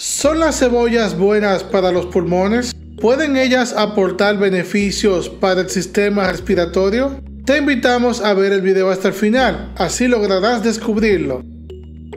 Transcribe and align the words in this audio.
¿Son 0.00 0.38
las 0.38 0.60
cebollas 0.60 1.18
buenas 1.18 1.64
para 1.64 1.90
los 1.90 2.06
pulmones? 2.06 2.72
¿Pueden 3.00 3.36
ellas 3.36 3.72
aportar 3.76 4.38
beneficios 4.38 5.28
para 5.28 5.62
el 5.62 5.70
sistema 5.70 6.30
respiratorio? 6.30 7.20
Te 7.44 7.58
invitamos 7.58 8.20
a 8.20 8.32
ver 8.32 8.52
el 8.52 8.62
video 8.62 8.90
hasta 8.90 9.08
el 9.08 9.14
final, 9.14 9.72
así 9.76 10.06
lograrás 10.06 10.62
descubrirlo. 10.62 11.42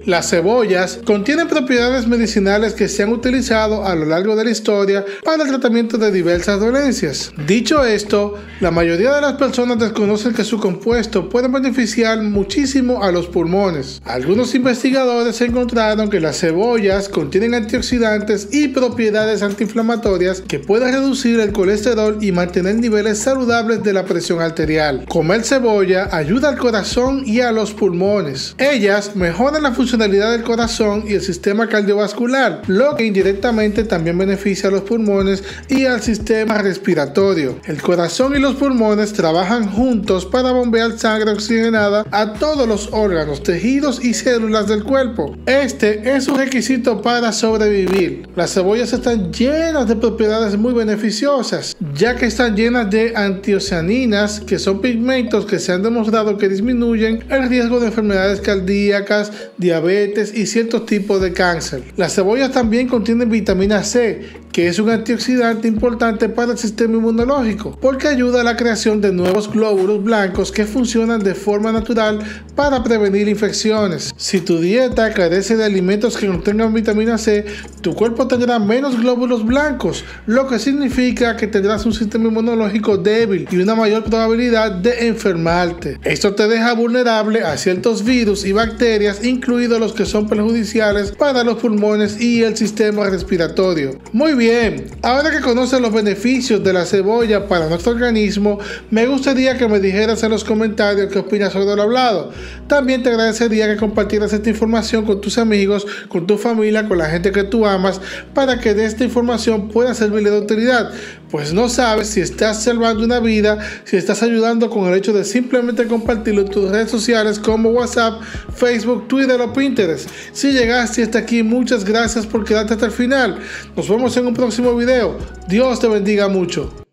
Las 0.06 0.32
cebollas 0.32 1.00
contienen 1.06 1.48
propiedades 1.48 2.08
medicinales 2.08 2.74
que 2.74 2.88
se 2.88 3.04
han 3.04 3.14
utilizado 3.14 3.86
a 3.86 3.94
lo 3.94 4.06
largo 4.06 4.36
de 4.36 4.46
la 4.46 4.50
historia 4.50 5.06
para 5.24 5.44
el 5.44 5.50
tratamiento 5.50 6.00
de 6.00 6.12
diversas 6.12 6.60
dolencias. 6.60 7.32
Dicho 7.46 7.86
esto, 7.86 8.36
la 8.62 8.72
mayoría 8.72 9.14
de 9.14 9.22
las 9.22 9.34
personas 9.34 9.78
desconocen 9.78 10.34
que 10.34 10.44
su 10.44 10.60
compuesto 10.60 11.30
puede 11.30 11.50
beneficiar 11.50 12.20
muchísimo 12.24 13.04
a 13.04 13.12
los 13.12 13.28
pulmones. 13.28 14.02
Algunos 14.04 14.56
investigadores 14.56 15.40
encontraron 15.42 16.10
que 16.10 16.20
las 16.20 16.40
cebollas 16.40 17.08
contienen 17.08 17.54
antioxidantes 17.54 18.48
y 18.52 18.70
propiedades 18.70 19.44
antiinflamatorias 19.44 20.42
que 20.42 20.60
pueden 20.60 20.94
reducir 20.94 21.40
el 21.40 21.52
colesterol 21.52 22.18
y 22.22 22.32
mantener 22.32 22.76
niveles 22.76 23.20
saludables 23.20 23.84
de 23.84 23.94
la 23.94 24.06
presión 24.06 24.42
arterial. 24.42 25.06
Comer 25.08 25.44
cebolla 25.44 26.10
ayuda 26.12 26.50
al 26.50 26.58
corazón 26.58 27.22
y 27.26 27.42
a 27.42 27.52
los 27.52 27.74
pulmones. 27.74 28.56
Ellas 28.58 29.16
mejoran 29.16 29.62
la 29.62 29.74
función 29.74 29.91
del 29.98 30.44
corazón 30.44 31.04
y 31.08 31.14
el 31.14 31.22
sistema 31.22 31.68
cardiovascular, 31.68 32.62
lo 32.68 32.96
que 32.96 33.06
indirectamente 33.06 33.84
también 33.84 34.18
beneficia 34.18 34.70
a 34.70 34.72
los 34.72 34.82
pulmones 34.84 35.44
y 35.68 35.86
al 35.86 36.02
sistema 36.02 36.58
respiratorio. 36.60 37.60
El 37.66 37.82
corazón 37.82 38.36
y 38.36 38.40
los 38.40 38.56
pulmones 38.56 39.14
trabajan 39.14 39.70
juntos 39.70 40.26
para 40.26 40.52
bombear 40.52 40.98
sangre 40.98 41.32
oxigenada 41.32 42.06
a 42.12 42.34
todos 42.34 42.68
los 42.68 42.90
órganos, 42.94 43.44
tejidos 43.44 44.04
y 44.04 44.14
células 44.14 44.68
del 44.68 44.84
cuerpo. 44.84 45.36
Este 45.46 46.16
es 46.16 46.28
un 46.28 46.38
requisito 46.38 47.02
para 47.02 47.32
sobrevivir. 47.32 48.28
Las 48.36 48.54
cebollas 48.54 48.94
están 48.94 49.34
llenas 49.34 49.88
de 49.88 49.96
propiedades 49.96 50.58
muy 50.58 50.74
beneficiosas, 50.74 51.76
ya 51.94 52.16
que 52.16 52.28
están 52.28 52.56
llenas 52.56 52.90
de 52.90 53.14
antiocianinas, 53.16 54.40
que 54.40 54.58
son 54.58 54.80
pigmentos 54.82 55.46
que 55.46 55.60
se 55.60 55.74
han 55.74 55.84
demostrado 55.84 56.38
que 56.38 56.48
disminuyen 56.48 57.24
el 57.30 57.50
riesgo 57.50 57.80
de 57.80 57.88
enfermedades 57.88 58.42
cardíacas, 58.42 59.32
diabetes, 59.58 59.81
diabetes 59.82 60.34
y 60.36 60.46
ciertos 60.46 60.86
tipos 60.86 61.22
de 61.22 61.34
cáncer. 61.34 61.84
Las 61.98 62.16
cebollas 62.16 62.52
también 62.52 62.88
contienen 62.88 63.30
vitamina 63.30 63.84
C, 63.84 64.22
que 64.52 64.68
es 64.68 64.80
un 64.80 64.90
antioxidante 64.90 65.68
importante 65.68 66.30
para 66.30 66.54
el 66.54 66.58
sistema 66.58 66.96
inmunológico, 66.98 67.78
porque 67.82 68.08
ayuda 68.08 68.42
a 68.42 68.44
la 68.44 68.58
creación 68.58 69.02
de 69.02 69.12
nuevos 69.12 69.52
glóbulos 69.52 70.04
blancos 70.04 70.52
que 70.52 70.66
funcionan 70.66 71.24
de 71.24 71.36
forma 71.36 71.72
natural 71.72 72.20
para 72.56 72.84
prevenir 72.84 73.28
infecciones. 73.28 74.14
Si 74.18 74.42
tu 74.42 74.60
dieta 74.60 75.14
carece 75.14 75.58
de 75.58 75.64
alimentos 75.64 76.18
que 76.18 76.28
contengan 76.28 76.74
vitamina 76.74 77.18
C, 77.18 77.46
tu 77.82 77.96
cuerpo 77.96 78.28
tendrá 78.28 78.60
menos 78.60 79.00
glóbulos 79.00 79.46
blancos, 79.46 80.04
lo 80.26 80.48
que 80.48 80.60
significa 80.60 81.36
que 81.36 81.48
tendrás 81.48 81.86
un 81.86 81.94
sistema 81.94 82.28
inmunológico 82.28 82.98
débil 82.98 83.48
y 83.52 83.58
una 83.58 83.76
mayor 83.76 84.04
probabilidad 84.04 84.72
de 84.72 85.08
enfermarte. 85.08 86.00
Esto 86.04 86.36
te 86.36 86.48
deja 86.48 86.74
vulnerable 86.74 87.42
a 87.42 87.58
ciertos 87.58 88.04
virus 88.04 88.46
y 88.46 88.52
bacterias, 88.52 89.24
incluidos 89.24 89.80
los 89.80 89.94
que 89.94 90.06
son 90.06 90.28
perjudiciales 90.28 91.12
para 91.12 91.44
los 91.44 91.58
pulmones 91.58 92.20
y 92.20 92.44
el 92.44 92.58
sistema 92.58 93.10
respiratorio. 93.10 94.00
Muy 94.12 94.34
bien, 94.42 94.88
ahora 95.04 95.30
que 95.30 95.40
conoces 95.40 95.80
los 95.80 95.94
beneficios 95.94 96.64
de 96.64 96.74
la 96.74 96.84
cebolla 96.86 97.48
para 97.48 97.70
nuestro 97.70 97.92
organismo, 97.92 98.58
me 98.90 99.06
gustaría 99.06 99.56
que 99.56 99.68
me 99.68 99.80
dijeras 99.80 100.24
en 100.24 100.32
los 100.32 100.44
comentarios 100.44 101.14
qué 101.14 101.20
opinas 101.20 101.54
sobre 101.54 101.76
lo 101.76 101.84
hablado. 101.84 102.32
También 102.68 103.04
te 103.04 103.10
agradecería 103.10 103.68
que 103.68 103.78
compartieras 103.78 104.34
esta 104.34 104.50
información 104.50 105.06
con 105.06 105.22
tus 105.22 105.38
amigos, 105.38 105.86
con 106.10 106.26
tu 106.26 106.40
familia, 106.40 106.88
con 106.88 106.98
la 106.98 107.06
gente 107.06 107.32
que 107.32 107.44
tú 107.44 107.68
amas, 107.68 108.02
para 108.34 108.60
que 108.60 108.74
de 108.74 108.86
esta 108.86 109.04
información 109.04 109.70
pueda 109.70 109.94
servirle 109.94 110.32
de 110.32 110.40
utilidad. 110.40 110.92
Pues 111.32 111.54
no 111.54 111.70
sabes 111.70 112.10
si 112.10 112.20
estás 112.20 112.62
salvando 112.62 113.06
una 113.06 113.22
vida, 113.22 113.58
si 113.86 113.96
estás 113.96 114.22
ayudando 114.22 114.70
con 114.70 114.88
el 114.90 114.96
hecho 114.96 115.14
de 115.14 115.24
simplemente 115.24 115.88
compartirlo 115.88 116.42
en 116.42 116.50
tus 116.50 116.70
redes 116.70 116.92
sociales 116.92 117.40
como 117.40 117.70
WhatsApp, 117.70 118.22
Facebook, 118.54 119.08
Twitter 119.08 119.40
o 119.40 119.54
Pinterest. 119.54 120.10
Si 120.34 120.52
llegaste 120.52 121.04
hasta 121.04 121.20
aquí, 121.20 121.42
muchas 121.42 121.86
gracias 121.86 122.28
por 122.28 122.44
quedarte 122.44 122.74
hasta 122.74 122.86
el 122.86 122.92
final. 122.92 123.40
Nos 123.78 123.88
vemos 123.88 124.16
en 124.18 124.28
un 124.28 124.34
próximo 124.34 124.76
video. 124.76 125.18
Dios 125.48 125.80
te 125.80 125.88
bendiga 125.88 126.28
mucho. 126.28 126.91